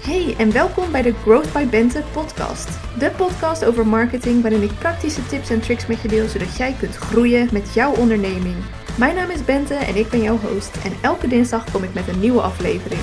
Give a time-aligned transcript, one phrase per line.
[0.00, 2.68] Hey en welkom bij de Growth by Bente podcast.
[2.98, 6.72] De podcast over marketing waarin ik praktische tips en tricks met je deel zodat jij
[6.78, 8.56] kunt groeien met jouw onderneming.
[8.98, 12.08] Mijn naam is Bente en ik ben jouw host en elke dinsdag kom ik met
[12.08, 13.00] een nieuwe aflevering.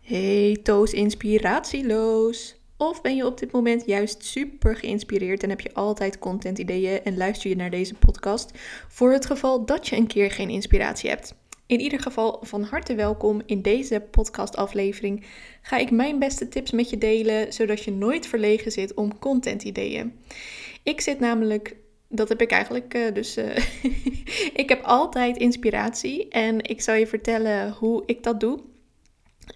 [0.00, 2.56] Hey Toos inspiratieloos!
[2.76, 7.02] Of ben je op dit moment juist super geïnspireerd en heb je altijd content ideeën
[7.04, 8.50] en luister je naar deze podcast
[8.88, 11.34] voor het geval dat je een keer geen inspiratie hebt?
[11.72, 13.42] In ieder geval van harte welkom.
[13.46, 15.24] In deze podcastaflevering
[15.62, 19.62] ga ik mijn beste tips met je delen, zodat je nooit verlegen zit om content
[19.62, 20.12] ideeën.
[20.82, 21.76] Ik zit namelijk,
[22.08, 23.56] dat heb ik eigenlijk, uh, dus uh,
[24.62, 28.60] ik heb altijd inspiratie en ik zal je vertellen hoe ik dat doe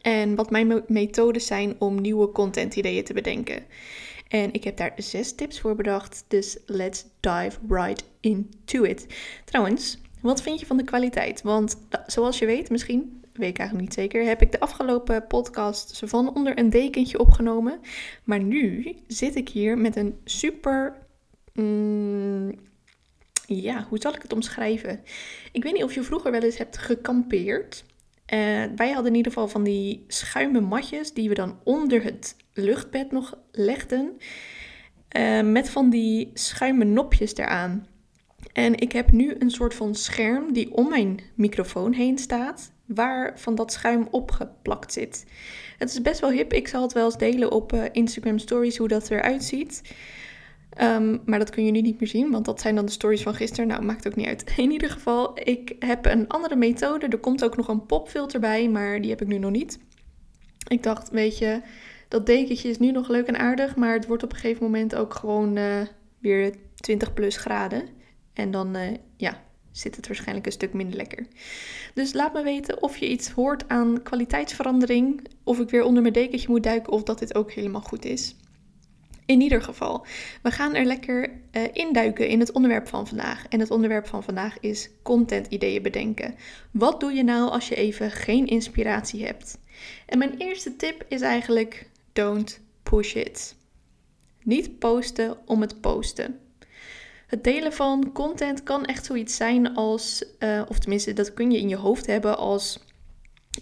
[0.03, 3.65] en wat mijn methodes zijn om nieuwe content ideeën te bedenken.
[4.29, 9.07] En ik heb daar zes tips voor bedacht, dus let's dive right into it.
[9.45, 11.43] Trouwens, wat vind je van de kwaliteit?
[11.43, 11.77] Want
[12.07, 16.35] zoals je weet, misschien, weet ik eigenlijk niet zeker, heb ik de afgelopen podcast van
[16.35, 17.81] onder een dekentje opgenomen.
[18.25, 20.97] Maar nu zit ik hier met een super.
[21.53, 22.55] Mm,
[23.47, 25.01] ja, hoe zal ik het omschrijven?
[25.53, 27.85] Ik weet niet of je vroeger wel eens hebt gekampeerd.
[28.33, 32.37] Uh, wij hadden in ieder geval van die schuime matjes die we dan onder het
[32.53, 34.17] luchtbed nog legden.
[35.17, 37.87] Uh, met van die schuime nopjes eraan.
[38.53, 43.39] En ik heb nu een soort van scherm die om mijn microfoon heen staat, waar
[43.39, 45.25] van dat schuim opgeplakt zit.
[45.79, 46.53] Het is best wel hip.
[46.53, 49.83] Ik zal het wel eens delen op uh, Instagram Stories hoe dat eruit ziet.
[50.81, 53.23] Um, maar dat kun je nu niet meer zien, want dat zijn dan de stories
[53.23, 53.67] van gisteren.
[53.67, 54.53] Nou, maakt ook niet uit.
[54.57, 57.07] In ieder geval, ik heb een andere methode.
[57.07, 59.79] Er komt ook nog een popfilter bij, maar die heb ik nu nog niet.
[60.69, 61.61] Ik dacht, weet je,
[62.09, 64.95] dat dekentje is nu nog leuk en aardig, maar het wordt op een gegeven moment
[64.95, 65.81] ook gewoon uh,
[66.19, 67.89] weer 20 plus graden.
[68.37, 68.83] En dan uh,
[69.17, 69.43] ja,
[69.73, 71.27] zit het waarschijnlijk een stuk minder lekker.
[71.95, 75.29] Dus laat me weten of je iets hoort aan kwaliteitsverandering.
[75.45, 78.37] Of ik weer onder mijn dekentje moet duiken of dat dit ook helemaal goed is.
[79.27, 80.07] In ieder geval,
[80.43, 83.49] we gaan er lekker uh, induiken in het onderwerp van vandaag.
[83.49, 86.35] En het onderwerp van vandaag is content ideeën bedenken.
[86.71, 89.59] Wat doe je nou als je even geen inspiratie hebt?
[90.07, 93.57] En mijn eerste tip is eigenlijk: don't push it.
[94.43, 96.41] Niet posten om het posten.
[97.27, 101.59] Het delen van content kan echt zoiets zijn als, uh, of tenminste, dat kun je
[101.59, 102.85] in je hoofd hebben als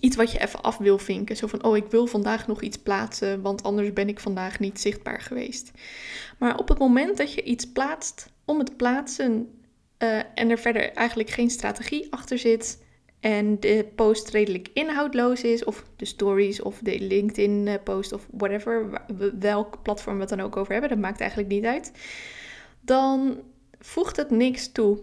[0.00, 1.36] iets wat je even af wil vinken.
[1.36, 4.80] Zo van, oh, ik wil vandaag nog iets plaatsen, want anders ben ik vandaag niet
[4.80, 5.70] zichtbaar geweest.
[6.38, 9.48] Maar op het moment dat je iets plaatst om het plaatsen
[9.98, 12.82] uh, en er verder eigenlijk geen strategie achter zit
[13.20, 19.02] en de post redelijk inhoudloos is, of de stories of de LinkedIn-post of whatever,
[19.38, 21.92] welk platform we het dan ook over hebben, dat maakt eigenlijk niet uit,
[22.80, 23.42] dan
[23.84, 24.98] voegt het niks toe.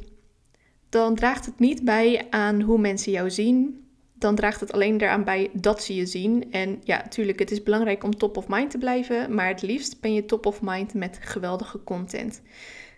[0.89, 3.85] Dan draagt het niet bij aan hoe mensen jou zien.
[4.13, 6.51] Dan draagt het alleen eraan bij dat ze je zien.
[6.51, 9.35] En ja, natuurlijk, het is belangrijk om top of mind te blijven.
[9.35, 12.41] Maar het liefst ben je top of mind met geweldige content.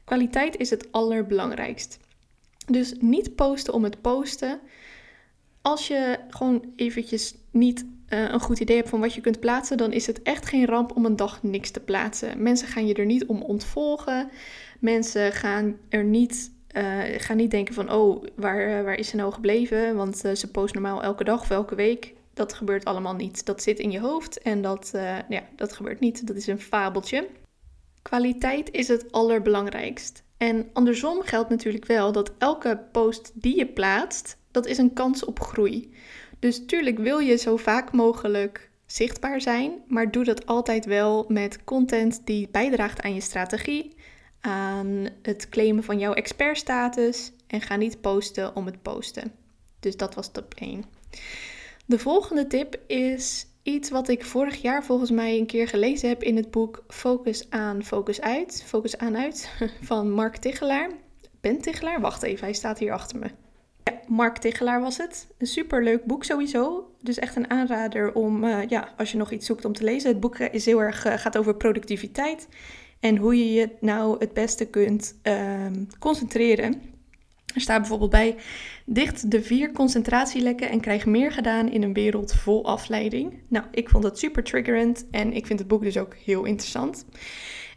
[0.03, 1.99] Kwaliteit is het allerbelangrijkst.
[2.65, 4.59] Dus niet posten om het posten.
[5.61, 9.77] Als je gewoon eventjes niet uh, een goed idee hebt van wat je kunt plaatsen,
[9.77, 12.43] dan is het echt geen ramp om een dag niks te plaatsen.
[12.43, 14.29] Mensen gaan je er niet om ontvolgen.
[14.83, 19.15] Mensen gaan er niet, uh, gaan niet denken van, oh, waar, uh, waar is ze
[19.15, 19.95] nou gebleven?
[19.95, 22.13] Want uh, ze post normaal elke dag of elke week.
[22.33, 23.45] Dat gebeurt allemaal niet.
[23.45, 24.91] Dat zit in je hoofd en dat,
[25.29, 26.27] ja, dat gebeurt niet.
[26.27, 27.27] Dat is een fabeltje.
[28.01, 30.23] Kwaliteit is het allerbelangrijkst.
[30.37, 35.25] En andersom geldt natuurlijk wel dat elke post die je plaatst, dat is een kans
[35.25, 35.93] op groei.
[36.39, 41.63] Dus tuurlijk wil je zo vaak mogelijk zichtbaar zijn, maar doe dat altijd wel met
[41.63, 43.95] content die bijdraagt aan je strategie,
[44.43, 49.31] aan het claimen van jouw expertstatus en ga niet posten om het posten.
[49.79, 50.85] Dus dat was tip 1.
[51.85, 56.23] De volgende tip is iets wat ik vorig jaar volgens mij een keer gelezen heb
[56.23, 58.63] in het boek Focus aan, Focus uit.
[58.65, 59.49] Focus aan uit
[59.81, 60.89] van Mark Tichelaar.
[61.41, 62.01] Ben Tichelaar?
[62.01, 63.27] Wacht even, hij staat hier achter me.
[63.83, 65.27] Ja, Mark Tichelaar was het.
[65.37, 66.91] Een superleuk boek sowieso.
[67.01, 70.09] Dus echt een aanrader om, uh, ja, als je nog iets zoekt om te lezen.
[70.09, 72.47] Het boek is heel erg, uh, gaat over productiviteit.
[73.03, 75.65] En hoe je je nou het beste kunt uh,
[75.99, 76.81] concentreren.
[77.53, 78.35] Er staat bijvoorbeeld bij:
[78.85, 83.33] dicht de vier concentratielekken en krijg meer gedaan in een wereld vol afleiding.
[83.47, 87.05] Nou, ik vond dat super triggerend en ik vind het boek dus ook heel interessant.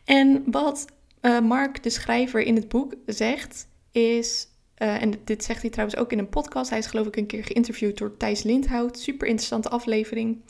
[0.04, 0.84] En wat
[1.22, 4.48] uh, Mark, de schrijver in het boek, zegt, is
[4.78, 6.70] uh, en dit zegt hij trouwens ook in een podcast.
[6.70, 8.98] Hij is geloof ik een keer geïnterviewd door Thijs Lindhout.
[8.98, 10.40] Super interessante aflevering.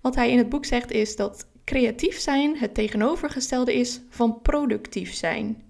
[0.00, 5.14] Wat hij in het boek zegt is dat creatief zijn het tegenovergestelde is van productief
[5.14, 5.62] zijn.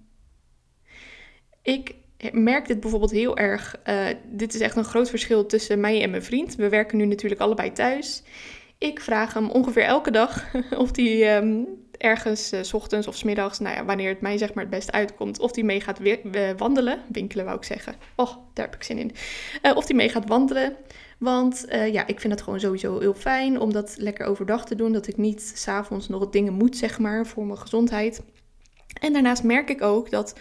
[1.63, 1.95] Ik
[2.33, 3.77] merk dit bijvoorbeeld heel erg.
[3.89, 6.55] Uh, dit is echt een groot verschil tussen mij en mijn vriend.
[6.55, 8.23] We werken nu natuurlijk allebei thuis.
[8.79, 11.67] ik vraag hem ongeveer elke dag of hij um,
[11.99, 14.73] ergens uh, s ochtends of s middags, nou ja, wanneer het mij zeg maar het
[14.73, 16.01] beste uitkomt, of hij mee gaat
[16.57, 16.99] wandelen.
[17.09, 17.95] Winkelen wou ik zeggen.
[18.17, 19.13] Oh, daar heb ik zin in.
[19.75, 20.77] Of hij mee gaat wandelen.
[21.19, 24.75] Want uh, ja, ik vind het gewoon sowieso heel fijn om dat lekker overdag te
[24.75, 24.93] doen.
[24.93, 28.23] Dat ik niet s'avonds nog dingen moet, zeg maar, voor mijn gezondheid.
[29.01, 30.39] En daarnaast merk ik ook dat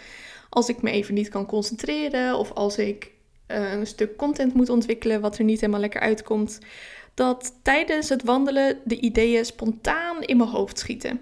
[0.48, 3.12] als ik me even niet kan concentreren of als ik
[3.48, 6.58] uh, een stuk content moet ontwikkelen wat er niet helemaal lekker uitkomt,
[7.14, 11.20] dat tijdens het wandelen de ideeën spontaan in mijn hoofd schieten.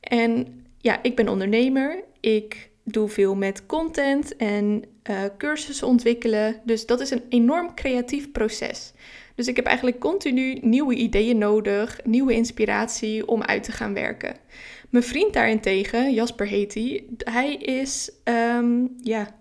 [0.00, 2.04] En ja, ik ben ondernemer.
[2.20, 6.60] Ik doe veel met content en uh, cursussen ontwikkelen.
[6.64, 8.92] Dus dat is een enorm creatief proces.
[9.34, 14.36] Dus ik heb eigenlijk continu nieuwe ideeën nodig, nieuwe inspiratie om uit te gaan werken.
[14.90, 19.34] Mijn vriend daarentegen, Jasper heet hij, hij is, um, ja,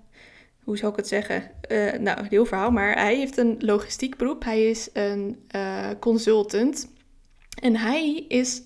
[0.64, 1.52] hoe zou ik het zeggen?
[1.72, 4.44] Uh, nou, heel verhaal, maar hij heeft een logistiek beroep.
[4.44, 6.92] Hij is een uh, consultant.
[7.62, 8.62] En hij is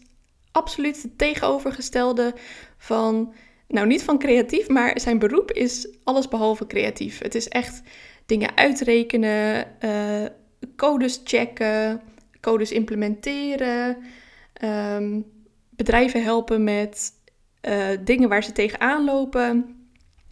[0.51, 2.33] absoluut het tegenovergestelde
[2.77, 3.33] van,
[3.73, 7.19] nou niet van creatief, maar zijn beroep is alles behalve creatief.
[7.19, 7.81] Het is echt
[8.25, 10.25] dingen uitrekenen, uh,
[10.75, 12.01] codes checken,
[12.41, 13.97] codes implementeren,
[14.63, 15.25] um,
[15.69, 17.11] bedrijven helpen met
[17.69, 19.77] uh, dingen waar ze tegenaan lopen.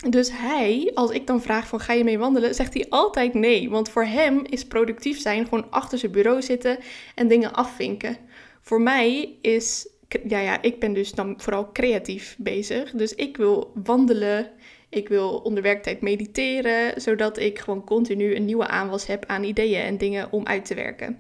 [0.10, 3.70] Dus hij, als ik dan vraag van ga je mee wandelen, zegt hij altijd nee.
[3.70, 6.78] Want voor hem is productief zijn gewoon achter zijn bureau zitten
[7.16, 8.18] en dingen afvinken.
[8.62, 9.90] Voor mij is,
[10.28, 12.92] ja ja, ik ben dus dan vooral creatief bezig.
[12.92, 14.50] Dus ik wil wandelen,
[14.90, 19.82] ik wil onder werktijd mediteren, zodat ik gewoon continu een nieuwe aanwas heb aan ideeën
[19.82, 21.18] en dingen om uit te werken.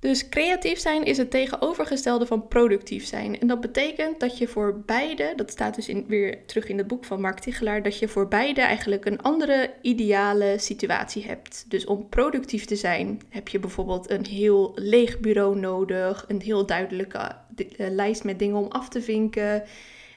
[0.00, 3.40] Dus creatief zijn is het tegenovergestelde van productief zijn.
[3.40, 6.86] En dat betekent dat je voor beide, dat staat dus in, weer terug in het
[6.86, 11.64] boek van Mark Tichelaar, dat je voor beide eigenlijk een andere ideale situatie hebt.
[11.68, 16.66] Dus om productief te zijn heb je bijvoorbeeld een heel leeg bureau nodig, een heel
[16.66, 17.18] duidelijke
[17.56, 19.62] eh, lijst met dingen om af te vinken.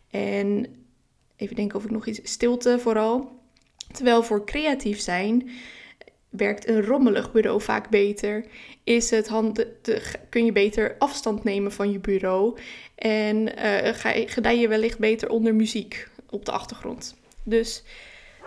[0.09, 0.65] En
[1.35, 3.41] even denken of ik nog iets stilte vooral.
[3.91, 5.49] Terwijl voor creatief zijn
[6.37, 8.45] werkt een rommelig bureau vaak beter?
[8.83, 9.65] Is het hand,
[10.29, 12.57] kun je beter afstand nemen van je bureau?
[12.95, 17.15] En uh, ga, gedij je wellicht beter onder muziek op de achtergrond?
[17.43, 17.83] Dus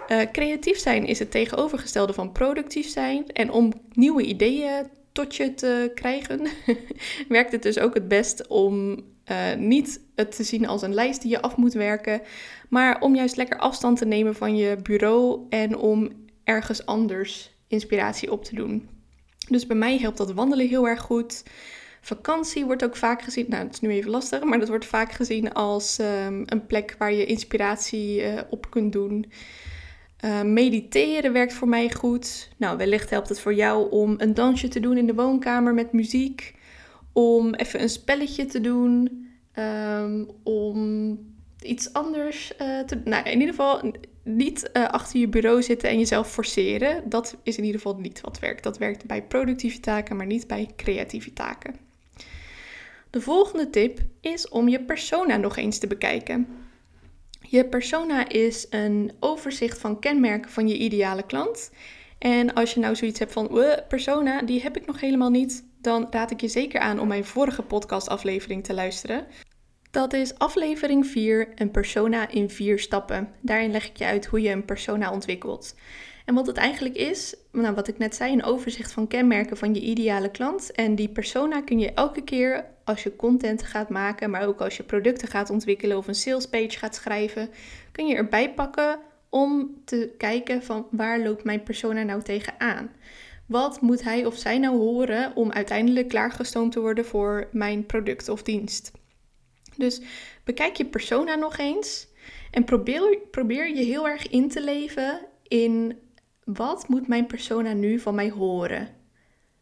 [0.08, 3.26] uh, creatief zijn is het tegenovergestelde van productief zijn.
[3.32, 6.46] En om nieuwe ideeën tot je te krijgen,
[7.28, 11.22] werkt het dus ook het best om uh, niet het te zien als een lijst
[11.22, 12.20] die je af moet werken,
[12.68, 16.10] maar om juist lekker afstand te nemen van je bureau en om
[16.44, 18.88] ergens anders inspiratie op te doen.
[19.48, 21.42] Dus bij mij helpt dat wandelen heel erg goed.
[22.00, 25.12] Vakantie wordt ook vaak gezien, nou het is nu even lastig, maar dat wordt vaak
[25.12, 29.32] gezien als um, een plek waar je inspiratie uh, op kunt doen.
[30.24, 32.48] Uh, mediteren werkt voor mij goed.
[32.56, 35.92] Nou, wellicht helpt het voor jou om een dansje te doen in de woonkamer met
[35.92, 36.54] muziek.
[37.12, 39.24] Om even een spelletje te doen.
[39.58, 41.18] Um, om
[41.60, 43.00] iets anders uh, te.
[43.04, 43.92] Nou, in ieder geval
[44.26, 47.08] niet uh, achter je bureau zitten en jezelf forceren.
[47.08, 48.62] Dat is in ieder geval niet wat werkt.
[48.62, 51.76] Dat werkt bij productieve taken, maar niet bij creatieve taken.
[53.10, 56.46] De volgende tip is om je persona nog eens te bekijken.
[57.40, 61.70] Je persona is een overzicht van kenmerken van je ideale klant.
[62.18, 66.06] En als je nou zoiets hebt van, persona, die heb ik nog helemaal niet, dan
[66.10, 69.26] raad ik je zeker aan om mijn vorige podcastaflevering te luisteren.
[69.90, 73.28] Dat is aflevering 4, een persona in vier stappen.
[73.40, 75.74] Daarin leg ik je uit hoe je een persona ontwikkelt.
[76.24, 79.74] En wat het eigenlijk is, nou wat ik net zei, een overzicht van kenmerken van
[79.74, 80.72] je ideale klant.
[80.72, 84.76] En die persona kun je elke keer als je content gaat maken, maar ook als
[84.76, 87.50] je producten gaat ontwikkelen of een salespage gaat schrijven,
[87.92, 92.90] kun je erbij pakken om te kijken van waar loopt mijn persona nou tegenaan.
[93.46, 98.28] Wat moet hij of zij nou horen om uiteindelijk klaargestoomd te worden voor mijn product
[98.28, 98.92] of dienst?
[99.76, 100.00] Dus
[100.44, 102.08] bekijk je persona nog eens
[102.50, 105.98] en probeer, probeer je heel erg in te leven in
[106.44, 108.88] wat moet mijn persona nu van mij horen?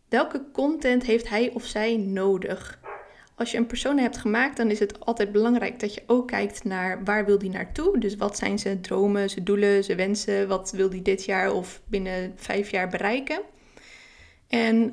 [0.08, 2.80] Welke content heeft hij of zij nodig?
[3.36, 6.64] Als je een persona hebt gemaakt, dan is het altijd belangrijk dat je ook kijkt
[6.64, 7.98] naar waar wil die naartoe.
[7.98, 11.82] Dus wat zijn zijn dromen, zijn doelen, zijn wensen, wat wil die dit jaar of
[11.84, 13.40] binnen vijf jaar bereiken?
[14.48, 14.92] En,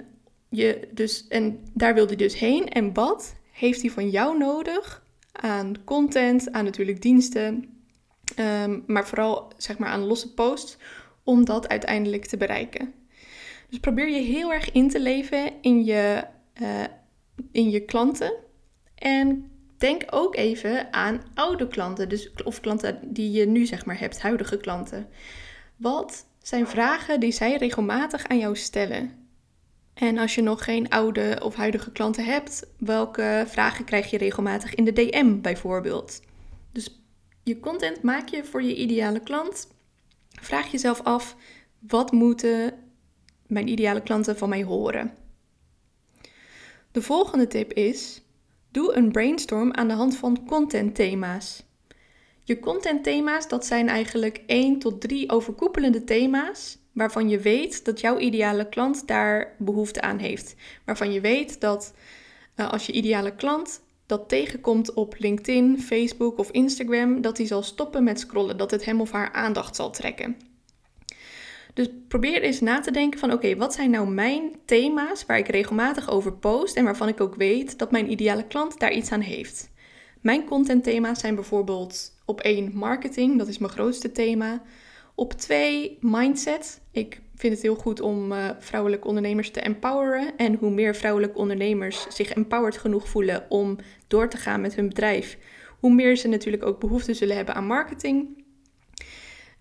[0.50, 2.70] je dus, en daar wil hij dus heen.
[2.70, 7.66] En wat heeft hij van jou nodig aan content, aan natuurlijk diensten,
[8.36, 10.78] ehm, maar vooral zeg maar aan losse posts
[11.24, 12.94] om dat uiteindelijk te bereiken.
[13.70, 16.24] Dus probeer je heel erg in te leven in je,
[16.62, 16.84] uh,
[17.52, 18.34] in je klanten
[18.96, 24.00] en denk ook even aan oude klanten, dus, of klanten die je nu zeg maar
[24.00, 25.08] hebt, huidige klanten.
[25.76, 29.21] Wat zijn vragen die zij regelmatig aan jou stellen?
[30.02, 34.76] En als je nog geen oude of huidige klanten hebt, welke vragen krijg je regelmatig
[34.76, 36.22] in de DM bijvoorbeeld?
[36.72, 37.02] Dus
[37.44, 39.68] je content maak je voor je ideale klant.
[40.30, 41.36] Vraag jezelf af,
[41.80, 42.74] wat moeten
[43.48, 45.14] mijn ideale klanten van mij horen?
[46.92, 48.22] De volgende tip is:
[48.72, 51.64] doe een brainstorm aan de hand van contentthema's.
[52.44, 58.18] Je contentthema's, dat zijn eigenlijk 1 tot 3 overkoepelende thema's waarvan je weet dat jouw
[58.18, 60.56] ideale klant daar behoefte aan heeft.
[60.86, 61.94] Waarvan je weet dat
[62.56, 67.64] uh, als je ideale klant dat tegenkomt op LinkedIn, Facebook of Instagram, dat hij zal
[67.64, 70.38] stoppen met scrollen, dat het hem of haar aandacht zal trekken.
[71.74, 75.48] Dus probeer eens na te denken van oké, wat zijn nou mijn thema's waar ik
[75.48, 79.22] regelmatig over post en waarvan ik ook weet dat mijn ideale klant daar iets aan
[79.22, 79.72] heeft.
[80.22, 84.62] Mijn contentthema's zijn bijvoorbeeld op één marketing, dat is mijn grootste thema.
[85.22, 86.82] Op twee mindset.
[86.92, 90.38] Ik vind het heel goed om uh, vrouwelijke ondernemers te empoweren.
[90.38, 94.88] En hoe meer vrouwelijke ondernemers zich empowered genoeg voelen om door te gaan met hun
[94.88, 95.38] bedrijf,
[95.80, 98.44] hoe meer ze natuurlijk ook behoefte zullen hebben aan marketing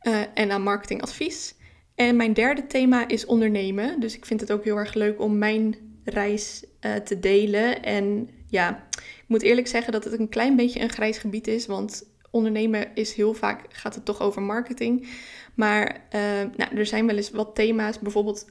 [0.02, 1.54] uh, en aan marketingadvies.
[1.94, 4.00] En mijn derde thema is ondernemen.
[4.00, 7.82] Dus ik vind het ook heel erg leuk om mijn reis uh, te delen.
[7.82, 11.66] En ja, ik moet eerlijk zeggen dat het een klein beetje een grijs gebied is.
[11.66, 15.08] Want ondernemen is heel vaak, gaat het toch over marketing.
[15.54, 16.20] Maar uh,
[16.56, 17.98] nou, er zijn wel eens wat thema's.
[17.98, 18.50] Bijvoorbeeld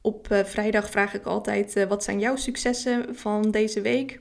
[0.00, 4.20] op uh, vrijdag vraag ik altijd, wat zijn jouw successen van deze week?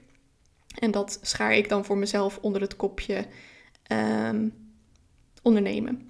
[0.80, 3.26] En dat schaar ik dan voor mezelf onder het kopje
[3.92, 4.54] um,
[5.42, 6.10] ondernemen.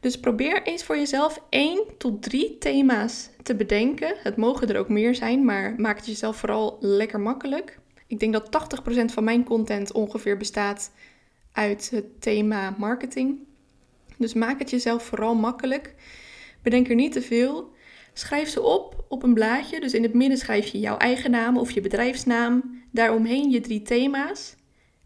[0.00, 4.14] Dus probeer eens voor jezelf één tot drie thema's te bedenken.
[4.22, 7.78] Het mogen er ook meer zijn, maar maak het jezelf vooral lekker makkelijk.
[8.06, 10.90] Ik denk dat 80% van mijn content ongeveer bestaat
[11.52, 13.38] uit het thema marketing.
[14.16, 15.94] Dus maak het jezelf vooral makkelijk.
[16.62, 17.72] Bedenk er niet te veel.
[18.12, 19.80] Schrijf ze op op een blaadje.
[19.80, 22.82] Dus in het midden schrijf je jouw eigen naam of je bedrijfsnaam.
[22.92, 24.54] Daaromheen je drie thema's.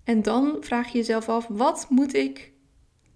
[0.05, 2.55] En dan vraag je jezelf af: wat moet ik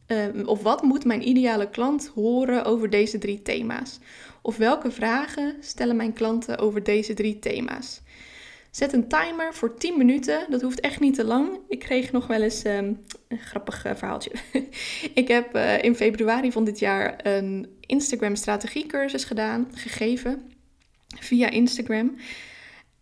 [0.08, 3.98] Ehm, of wat moet mijn ideale klant horen over deze drie thema's?
[4.42, 8.00] Of welke vragen stellen mijn klanten over deze drie thema's?
[8.78, 10.46] Zet een timer voor 10 minuten.
[10.50, 11.58] Dat hoeft echt niet te lang.
[11.68, 12.92] Ik kreeg nog wel eens ehm,
[13.28, 14.30] een grappig uh, verhaaltje.
[15.14, 20.52] ik heb uh, in februari van dit jaar een Instagram strategiecursus gedaan, gegeven
[21.18, 22.16] via Instagram.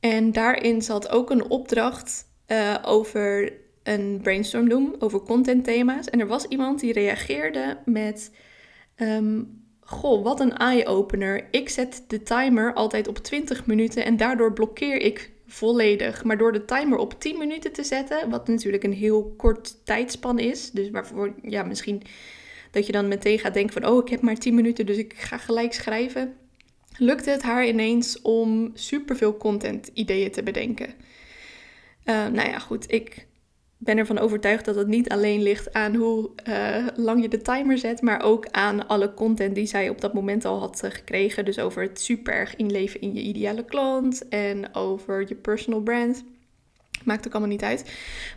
[0.00, 3.52] En daarin zat ook een opdracht uh, over
[3.82, 6.10] een brainstorm doen over contentthema's.
[6.10, 8.34] En er was iemand die reageerde met:
[8.94, 9.42] ehm,
[9.80, 11.48] Goh, wat een eye-opener.
[11.50, 16.24] Ik zet de timer altijd op 20 minuten en daardoor blokkeer ik volledig.
[16.24, 20.38] Maar door de timer op 10 minuten te zetten, wat natuurlijk een heel kort tijdspan
[20.38, 22.02] is, dus waarvoor ja, misschien
[22.70, 25.14] dat je dan meteen gaat denken van: Oh, ik heb maar 10 minuten, dus ik
[25.16, 26.34] ga gelijk schrijven.
[26.98, 30.86] Lukte het haar ineens om superveel content ideeën te bedenken.
[32.04, 32.92] Uh, nou ja, goed.
[32.92, 33.26] Ik
[33.86, 37.78] ben ervan overtuigd dat het niet alleen ligt aan hoe uh, lang je de timer
[37.78, 41.44] zet, maar ook aan alle content die zij op dat moment al had uh, gekregen.
[41.44, 46.24] Dus over het super erg inleven in je ideale klant en over je personal brand.
[47.04, 47.92] Maakt ook allemaal niet uit.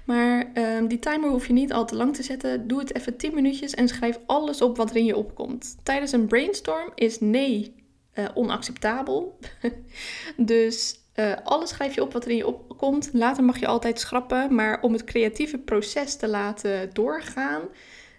[0.05, 2.67] Maar uh, die timer hoef je niet al te lang te zetten.
[2.67, 5.77] Doe het even 10 minuutjes en schrijf alles op wat er in je opkomt.
[5.83, 7.75] Tijdens een brainstorm is nee
[8.15, 9.39] uh, onacceptabel.
[10.37, 13.09] dus uh, alles schrijf je op wat er in je opkomt.
[13.13, 14.55] Later mag je altijd schrappen.
[14.55, 17.61] Maar om het creatieve proces te laten doorgaan,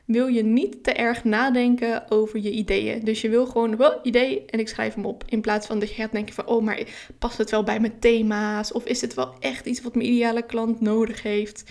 [0.05, 3.05] wil je niet te erg nadenken over je ideeën.
[3.05, 5.25] Dus je wil gewoon, oh, idee en ik schrijf hem op.
[5.27, 6.83] In plaats van dat je gaat denken van, oh, maar
[7.19, 8.73] past het wel bij mijn thema's?
[8.73, 11.71] Of is het wel echt iets wat mijn ideale klant nodig heeft?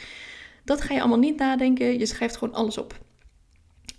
[0.63, 1.99] Dat ga je allemaal niet nadenken.
[1.99, 2.99] Je schrijft gewoon alles op.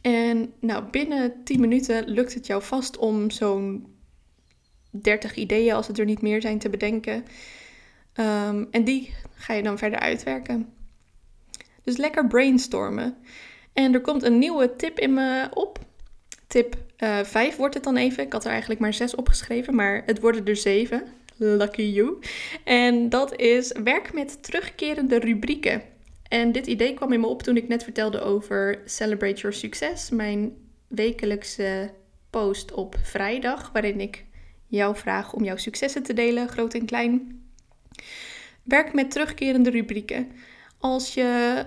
[0.00, 3.87] En nou, binnen 10 minuten lukt het jou vast om zo'n
[4.90, 7.25] 30 ideeën, als het er niet meer zijn, te bedenken.
[8.14, 10.73] Um, en die ga je dan verder uitwerken.
[11.82, 13.16] Dus lekker brainstormen.
[13.73, 15.78] En er komt een nieuwe tip in me op.
[16.47, 18.25] Tip uh, eh, 5 wordt het dan even.
[18.25, 21.02] Ik had er eigenlijk maar 6 opgeschreven, maar het worden er 7.
[21.37, 22.18] Lucky you.
[22.64, 25.82] En dat is werk met terugkerende rubrieken.
[26.28, 30.11] En dit idee kwam in me op toen ik net vertelde over Celebrate Your Success,
[30.11, 30.52] mijn
[30.88, 31.90] wekelijkse
[32.30, 34.25] post op vrijdag, waarin ik
[34.70, 37.42] jouw vraag om jouw successen te delen, groot en klein.
[38.62, 40.32] Werk met terugkerende rubrieken.
[40.78, 41.64] Als je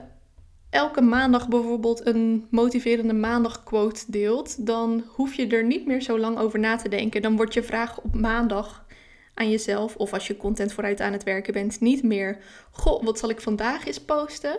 [0.70, 6.20] elke maandag bijvoorbeeld een motiverende maandag quote deelt, dan hoef je er niet meer zo
[6.20, 7.22] lang over na te denken.
[7.22, 8.86] Dan wordt je vraag op maandag
[9.34, 12.38] aan jezelf, of als je content vooruit aan het werken bent, niet meer:
[12.72, 14.58] Goh, wat zal ik vandaag eens posten?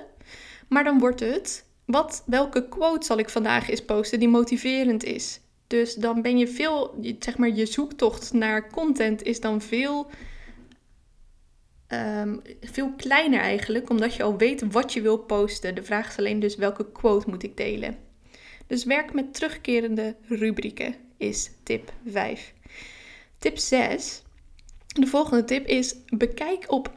[0.69, 5.41] Maar dan wordt het: wat, welke quote zal ik vandaag eens posten die motiverend is?
[5.75, 10.11] Dus dan ben je veel, zeg maar, je zoektocht naar content is dan veel
[11.87, 15.75] ehm, veel kleiner eigenlijk, omdat je al weet wat je wil posten.
[15.75, 17.97] De vraag is alleen dus welke quote moet ik delen.
[18.67, 22.55] Dus werk met terugkerende rubrieken is tip 5.
[23.39, 24.23] Tip 6.
[24.87, 26.93] De volgende tip is bekijk op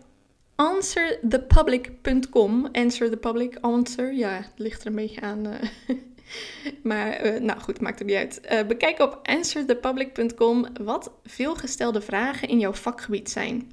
[0.56, 2.68] answerthepublic.com.
[2.72, 4.14] Answer the public, answer.
[4.14, 5.48] Ja, het ligt er een beetje aan.
[5.48, 5.54] Uh,
[6.84, 8.42] maar uh, nou goed, maakt het niet uit.
[8.52, 13.72] Uh, bekijk op answerthepublic.com wat veelgestelde vragen in jouw vakgebied zijn.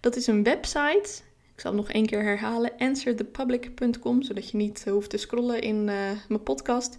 [0.00, 1.22] Dat is een website.
[1.54, 2.72] Ik zal het nog één keer herhalen.
[2.78, 6.98] Answerthepublic.com, zodat je niet hoeft te scrollen in mijn podcast.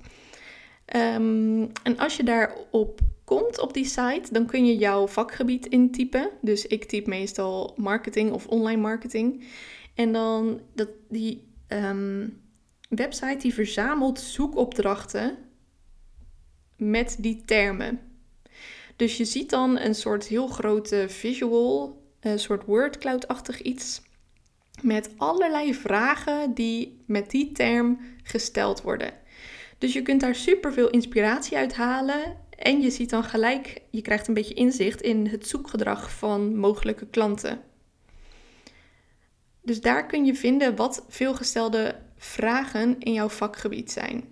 [0.95, 6.29] Um, en als je daarop komt op die site, dan kun je jouw vakgebied intypen.
[6.41, 9.43] Dus ik typ meestal marketing of online marketing.
[9.95, 12.41] En dan dat die um,
[12.95, 15.37] website die verzamelt zoekopdrachten
[16.75, 17.99] met die termen.
[18.95, 24.01] Dus je ziet dan een soort heel grote visual, een soort wordcloud-achtig iets.
[24.81, 29.13] Met allerlei vragen die met die term gesteld worden.
[29.77, 32.37] Dus je kunt daar super veel inspiratie uit halen.
[32.57, 37.07] En je ziet dan gelijk, je krijgt een beetje inzicht in het zoekgedrag van mogelijke
[37.07, 37.61] klanten.
[39.61, 44.23] Dus daar kun je vinden wat veelgestelde vragen in jouw vakgebied zijn.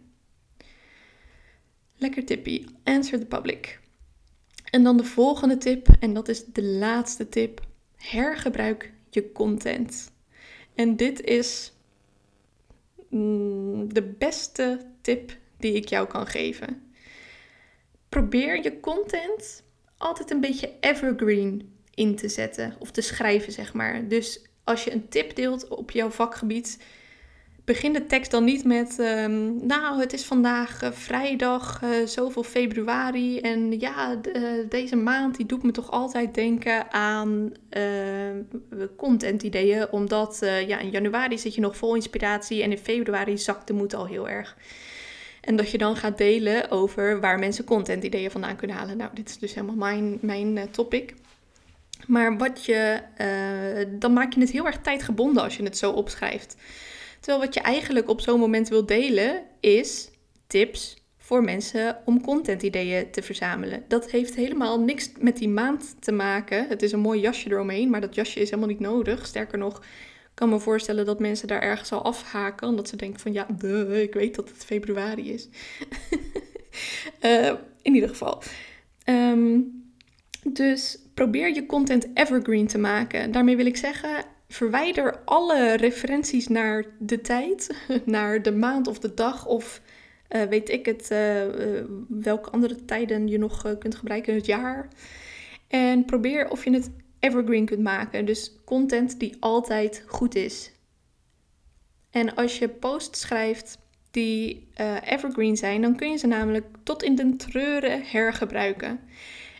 [1.97, 2.65] Lekker tippie.
[2.83, 3.79] Answer the public.
[4.63, 7.61] En dan de volgende tip, en dat is de laatste tip.
[7.95, 10.11] Hergebruik je content.
[10.75, 11.73] En dit is
[13.09, 16.91] mm, de beste tip die ik jou kan geven.
[18.09, 19.63] Probeer je content
[19.97, 24.07] altijd een beetje evergreen in te zetten of te schrijven, zeg maar.
[24.07, 26.77] Dus als je een tip deelt op jouw vakgebied,
[27.69, 32.43] begin de tekst dan niet met, um, nou, het is vandaag uh, vrijdag, uh, zoveel
[32.43, 33.39] februari.
[33.39, 37.51] En ja, uh, deze maand die doet me toch altijd denken aan
[38.95, 39.91] content ideeën.
[39.91, 43.93] Omdat ja, in januari zit je nog vol inspiratie en in februari zakt de moed
[43.93, 44.57] al heel erg.
[45.41, 48.97] En dat je dan gaat delen over waar mensen content ideeën vandaan kunnen halen.
[48.97, 51.13] Nou, dit is dus helemaal mijn, mijn topic.
[52.07, 52.99] Maar wat je,
[53.99, 56.55] dan maak je het heel erg tijdgebonden als je het zo opschrijft.
[57.19, 60.09] Terwijl wat je eigenlijk op zo'n moment wil delen is
[60.47, 63.83] tips voor mensen om contentideeën te verzamelen.
[63.87, 66.67] Dat heeft helemaal niks met die maand te maken.
[66.67, 69.25] Het is een mooi jasje eromheen, maar dat jasje is helemaal niet nodig.
[69.25, 72.67] Sterker nog, ik kan me voorstellen dat mensen daar ergens al afhaken.
[72.67, 73.47] Omdat ze denken van ja,
[73.91, 75.47] ik weet dat het februari is.
[77.21, 77.45] uh,
[77.81, 78.43] in ieder geval.
[79.05, 79.79] Um,
[80.43, 83.31] dus probeer je content evergreen te maken.
[83.31, 89.13] Daarmee wil ik zeggen, verwijder alle referenties naar de tijd, naar de maand of de
[89.13, 89.81] dag of
[90.29, 94.47] uh, weet ik het, uh, uh, welke andere tijden je nog kunt gebruiken in het
[94.47, 94.87] jaar.
[95.67, 98.25] En probeer of je het evergreen kunt maken.
[98.25, 100.71] Dus content die altijd goed is.
[102.09, 103.77] En als je posts schrijft
[104.11, 104.67] die
[105.03, 108.99] evergreen zijn, dan kun je ze namelijk tot in den treuren hergebruiken.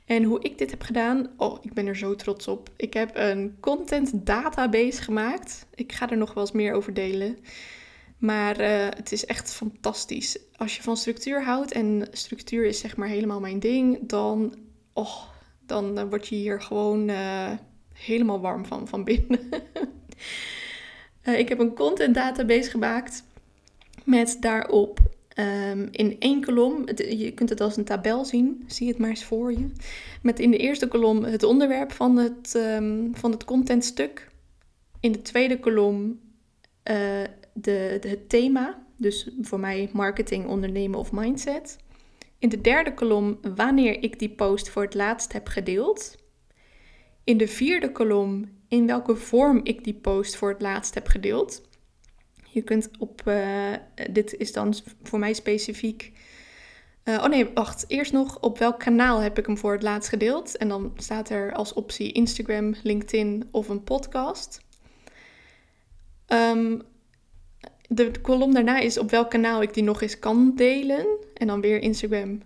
[0.09, 2.69] En hoe ik dit heb gedaan, oh, ik ben er zo trots op.
[2.75, 5.65] Ik heb een content database gemaakt.
[5.75, 7.37] Ik ga er nog wel eens meer over delen.
[8.17, 10.39] Maar uh, het is echt fantastisch.
[10.55, 14.55] Als je van structuur houdt en structuur is zeg maar helemaal mijn ding, dan,
[14.93, 15.21] oh,
[15.65, 17.51] dan uh, word je hier gewoon uh,
[17.93, 19.39] helemaal warm van, van binnen.
[21.43, 23.23] ik heb een content database gemaakt
[24.03, 24.99] met daarop
[25.37, 29.23] Um, in één kolom, je kunt het als een tabel zien, zie het maar eens
[29.23, 29.67] voor je.
[30.21, 34.31] Met in de eerste kolom het onderwerp van het, um, van het contentstuk.
[34.99, 36.19] In de tweede kolom
[36.83, 36.95] uh,
[37.53, 41.77] de, de, het thema, dus voor mij marketing, ondernemen of mindset.
[42.39, 46.15] In de derde kolom wanneer ik die post voor het laatst heb gedeeld.
[47.23, 51.68] In de vierde kolom in welke vorm ik die post voor het laatst heb gedeeld.
[52.51, 53.73] Je kunt op, uh,
[54.11, 56.11] dit is dan voor mij specifiek.
[57.03, 57.85] Uh, oh nee, wacht.
[57.87, 60.57] Eerst nog op welk kanaal heb ik hem voor het laatst gedeeld?
[60.57, 64.61] En dan staat er als optie Instagram, LinkedIn of een podcast.
[66.27, 66.81] Um,
[67.87, 71.05] de kolom daarna is op welk kanaal ik die nog eens kan delen.
[71.33, 72.41] En dan weer Instagram,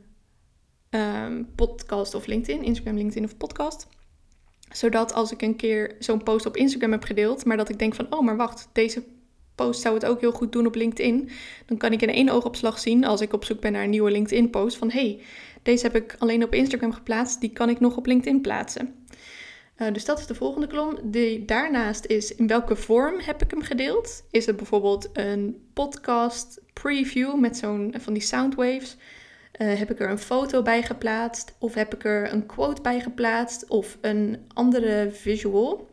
[0.89, 2.63] um, podcast of LinkedIn.
[2.63, 3.87] Instagram, LinkedIn of podcast.
[4.71, 7.95] Zodat als ik een keer zo'n post op Instagram heb gedeeld, maar dat ik denk
[7.95, 9.03] van, oh maar wacht, deze
[9.71, 11.30] zou het ook heel goed doen op LinkedIn.
[11.65, 14.12] Dan kan ik in één oogopslag zien als ik op zoek ben naar een nieuwe
[14.12, 15.19] LinkedIn post van hey,
[15.63, 18.95] deze heb ik alleen op Instagram geplaatst, die kan ik nog op LinkedIn plaatsen.
[19.78, 20.97] Uh, dus dat is de volgende kolom.
[21.04, 24.23] Die daarnaast is in welke vorm heb ik hem gedeeld?
[24.32, 28.97] Is het bijvoorbeeld een podcast preview met zo'n van die soundwaves?
[29.62, 31.56] Uh, heb ik er een foto bij geplaatst?
[31.60, 33.69] Of heb ik er een quote bij geplaatst?
[33.69, 35.92] Of een andere visual?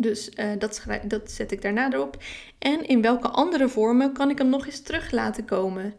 [0.00, 2.22] Dus uh, dat, dat zet ik daarna erop.
[2.58, 5.94] En in welke andere vormen kan ik hem nog eens terug laten komen?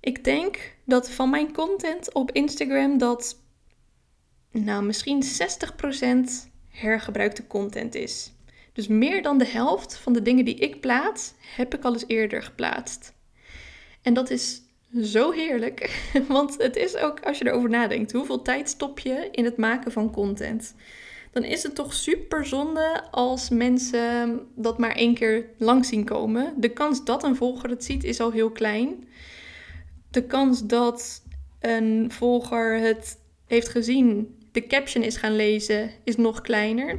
[0.00, 3.40] Ik denk dat van mijn content op Instagram dat
[4.50, 8.32] nou misschien 60% hergebruikte content is.
[8.72, 12.04] Dus meer dan de helft van de dingen die ik plaats, heb ik al eens
[12.06, 13.12] eerder geplaatst.
[14.02, 14.62] En dat is
[15.02, 19.44] zo heerlijk, want het is ook, als je erover nadenkt, hoeveel tijd stop je in
[19.44, 20.74] het maken van content?
[21.34, 26.54] Dan is het toch super zonde als mensen dat maar één keer lang zien komen.
[26.56, 29.08] De kans dat een volger het ziet is al heel klein.
[30.10, 31.22] De kans dat
[31.60, 36.98] een volger het heeft gezien, de caption is gaan lezen, is nog kleiner.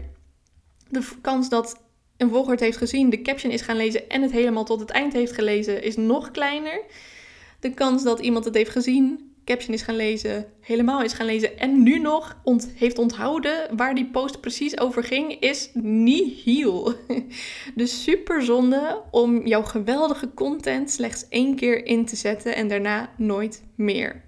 [0.90, 1.82] De kans dat
[2.18, 4.90] een volger het heeft gezien, de caption is gaan lezen en het helemaal tot het
[4.90, 6.82] eind heeft gelezen, is nog kleiner.
[7.60, 11.60] De kans dat iemand het heeft gezien, caption is gaan lezen, helemaal is gaan lezen
[11.60, 16.94] en nu nog ont heeft onthouden waar die post precies over ging, is nihil.
[17.76, 23.10] Dus super zonde om jouw geweldige content slechts één keer in te zetten en daarna
[23.18, 24.24] nooit meer.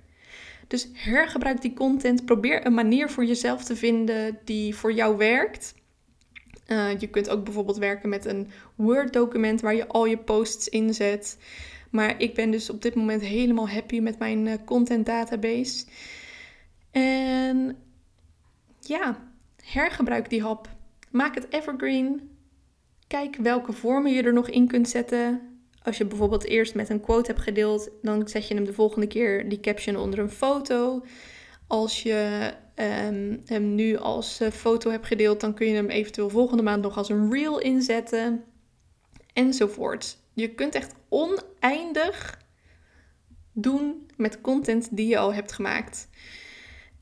[0.67, 2.25] Dus hergebruik die content.
[2.25, 5.75] Probeer een manier voor jezelf te vinden die voor jou werkt.
[6.67, 11.38] Uh, je kunt ook bijvoorbeeld werken met een Word-document waar je al je posts inzet.
[11.91, 15.86] Maar ik ben dus op dit moment helemaal happy met mijn uh, content database.
[16.91, 17.78] En
[18.80, 19.17] ja,
[19.63, 20.69] hergebruik die hap.
[21.12, 22.30] Maak het evergreen.
[23.08, 25.41] Kijk welke vormen je er nog in kunt zetten.
[25.84, 29.08] Als je bijvoorbeeld eerst met een quote hebt gedeeld, dan zet je hem de volgende
[29.08, 31.06] keer die caption onder een foto.
[31.67, 36.30] Als je um, hem nu als uh, foto hebt gedeeld, dan kun je hem eventueel
[36.30, 38.43] volgende maand nog als een reel inzetten.
[39.38, 40.17] Enzovoort.
[40.34, 42.41] Je kunt echt oneindig
[43.52, 46.10] doen met content die je al hebt gemaakt.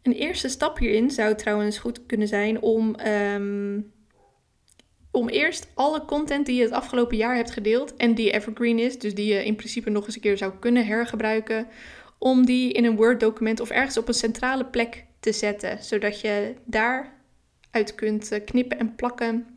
[0.02, 3.91] Een eerste stap hierin zou trouwens goed kunnen zijn om, um,
[5.12, 9.00] om eerst alle content die je het afgelopen jaar hebt gedeeld en die evergreen is,
[9.00, 11.67] dus die je in principe nog eens een keer zou kunnen hergebruiken,
[12.17, 16.56] om die in een Word-document of ergens op een centrale plek te zetten, zodat je
[16.65, 19.48] daaruit kunt eh, knippen en plakken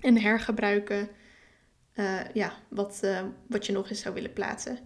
[0.00, 1.16] en hergebruiken
[1.98, 4.78] uh, ja, wat, uh, wat je nog eens zou willen plaatsen.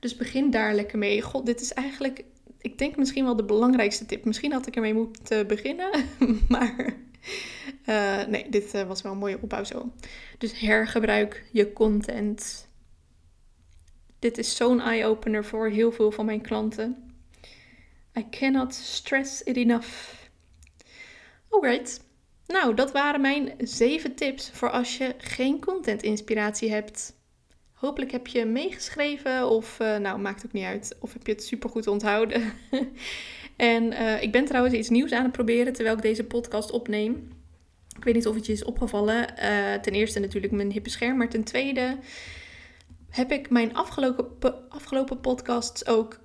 [0.00, 1.22] Dus begin daar lekker mee.
[1.22, 2.24] God, dit is eigenlijk,
[2.60, 4.24] ik denk misschien wel de belangrijkste tip.
[4.24, 5.90] Misschien had ik ermee moeten beginnen,
[6.48, 6.94] maar
[7.86, 9.92] uh, nee, dit was wel een mooie opbouw zo.
[10.38, 12.68] Dus hergebruik je content.
[14.18, 17.10] Dit is zo'n eye-opener voor heel veel van mijn klanten.
[18.18, 19.88] I cannot stress it enough.
[21.48, 22.00] Alright.
[22.46, 27.14] Nou, dat waren mijn zeven tips voor als je geen content inspiratie hebt.
[27.72, 30.96] Hopelijk heb je meegeschreven of, uh, nou, maakt ook niet uit.
[31.00, 32.52] Of heb je het supergoed onthouden.
[33.56, 37.32] en uh, ik ben trouwens iets nieuws aan het proberen terwijl ik deze podcast opneem.
[37.96, 39.20] Ik weet niet of het je is opgevallen.
[39.20, 41.98] Uh, ten eerste natuurlijk mijn hippe scherm, maar ten tweede
[43.10, 46.24] heb ik mijn afgelopen, afgelopen podcasts ook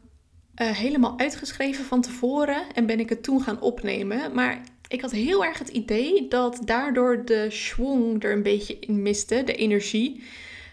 [0.55, 4.34] helemaal uitgeschreven van tevoren en ben ik het toen gaan opnemen.
[4.34, 9.01] Maar ik had heel erg het idee dat daardoor de schwung er een beetje in
[9.01, 10.23] miste, de energie.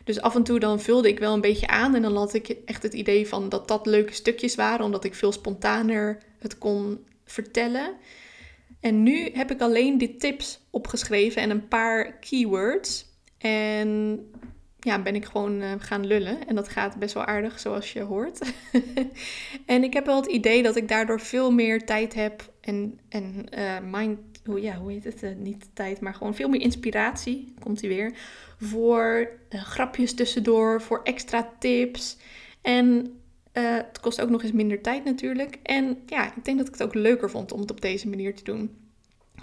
[0.05, 2.49] Dus af en toe dan vulde ik wel een beetje aan en dan had ik
[2.49, 7.05] echt het idee van dat dat leuke stukjes waren, omdat ik veel spontaner het kon
[7.25, 7.93] vertellen.
[8.81, 13.07] En nu heb ik alleen die tips opgeschreven en een paar keywords.
[13.39, 14.21] En
[14.79, 16.47] ja, ben ik gewoon uh, gaan lullen.
[16.47, 18.53] En dat gaat best wel aardig, zoals je hoort.
[19.67, 23.47] en ik heb wel het idee dat ik daardoor veel meer tijd heb en, en
[23.59, 25.23] uh, mind, hoe, ja, hoe heet het?
[25.23, 28.13] Uh, niet tijd, maar gewoon veel meer inspiratie, komt hij weer.
[28.61, 32.17] Voor grapjes tussendoor, voor extra tips.
[32.61, 33.17] En
[33.53, 35.59] het kost ook nog eens minder tijd natuurlijk.
[35.63, 38.35] En ja, ik denk dat ik het ook leuker vond om het op deze manier
[38.35, 38.77] te doen.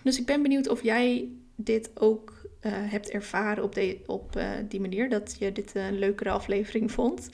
[0.03, 2.33] Dus ik ben benieuwd of jij dit ook
[2.69, 5.09] hebt ervaren op, de, op die manier.
[5.09, 7.29] Dat je dit een leukere aflevering vond.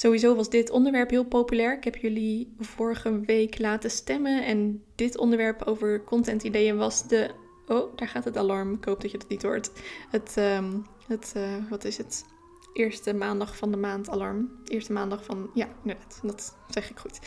[0.00, 1.76] Sowieso was dit onderwerp heel populair.
[1.76, 4.44] Ik heb jullie vorige week laten stemmen.
[4.44, 7.30] En dit onderwerp over content ideeën was de.
[7.66, 8.74] Oh, daar gaat het alarm.
[8.74, 9.70] Ik hoop dat je het niet hoort.
[10.10, 12.24] Het, um, het uh, wat is het?
[12.72, 14.50] Eerste maandag van de maand alarm.
[14.64, 15.50] Eerste maandag van.
[15.54, 16.20] Ja, inderdaad.
[16.22, 17.18] Dat zeg ik goed.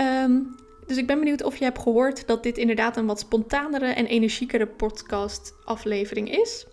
[0.00, 0.54] Um,
[0.86, 4.06] dus ik ben benieuwd of je hebt gehoord dat dit inderdaad een wat spontanere en
[4.06, 6.66] energiekere podcast aflevering is.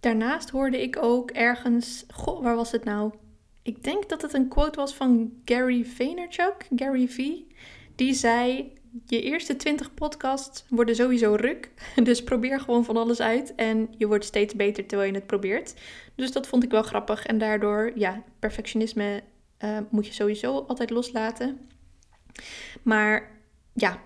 [0.00, 3.12] Daarnaast hoorde ik ook ergens, goh, waar was het nou?
[3.62, 7.18] Ik denk dat het een quote was van Gary Vaynerchuk, Gary V.
[7.94, 8.72] Die zei:
[9.06, 11.70] Je eerste 20 podcasts worden sowieso ruk.
[12.02, 13.54] Dus probeer gewoon van alles uit.
[13.54, 15.74] En je wordt steeds beter terwijl je het probeert.
[16.14, 17.26] Dus dat vond ik wel grappig.
[17.26, 19.22] En daardoor, ja, perfectionisme
[19.64, 21.60] uh, moet je sowieso altijd loslaten.
[22.82, 23.30] Maar
[23.72, 24.00] ja,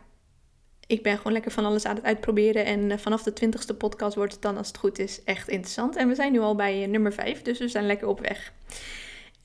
[0.86, 2.64] Ik ben gewoon lekker van alles aan het uitproberen.
[2.64, 5.96] En eh, vanaf de twintigste podcast wordt het dan, als het goed is, echt interessant.
[5.96, 8.52] En we zijn nu al bij eh, nummer 5, dus we zijn lekker op weg.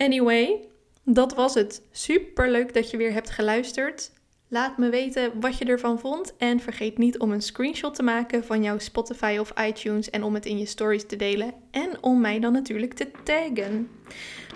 [0.02, 0.60] Anyway,
[1.04, 1.82] dat was het.
[1.92, 4.12] Super leuk dat je weer hebt geluisterd.
[4.48, 6.38] Laat me weten wat je ervan vond.
[6.38, 10.10] En vergeet niet om een screenshot te maken van jouw Spotify of iTunes.
[10.10, 11.54] En om het in je stories te delen.
[11.72, 13.90] En om mij dan natuurlijk te taggen.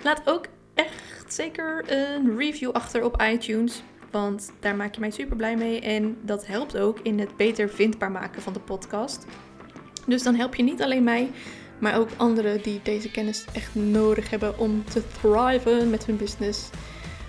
[0.02, 3.82] Laat ook echt zeker een review achter op iTunes.
[4.10, 5.80] Want daar maak je mij super blij mee.
[5.80, 9.26] En dat helpt ook in het beter vindbaar maken van de podcast.
[10.06, 11.30] Dus dan help je niet alleen mij,
[11.78, 16.70] maar ook anderen die deze kennis echt nodig hebben om te thriven met hun business.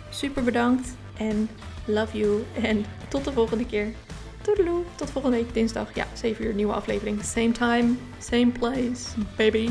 [0.10, 1.49] Super bedankt en
[1.86, 2.43] love you.
[2.62, 3.93] En tot de volgende keer.
[4.41, 4.83] Toedeloe.
[4.95, 5.95] Tot volgende week dinsdag.
[5.95, 7.23] Ja, 7 uur nieuwe aflevering.
[7.23, 9.10] Same time, same place.
[9.36, 9.69] Baby.